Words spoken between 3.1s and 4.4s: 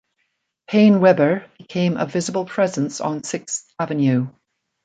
Sixth Avenue.